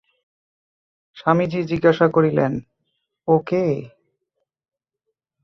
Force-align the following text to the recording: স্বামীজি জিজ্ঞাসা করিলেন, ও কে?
স্বামীজি 1.17 1.59
জিজ্ঞাসা 1.63 2.07
করিলেন, 2.07 2.51
ও 3.27 3.33
কে? 3.47 3.65